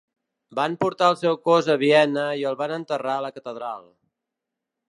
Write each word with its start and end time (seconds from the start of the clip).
Van 0.59 0.77
portar 0.83 1.09
el 1.13 1.17
seu 1.19 1.37
cos 1.49 1.69
a 1.75 1.75
Viena 1.83 2.23
i 2.39 2.47
el 2.53 2.57
van 2.63 2.73
enterrar 2.81 3.13
a 3.19 3.25
la 3.27 3.33
catedral. 3.39 3.85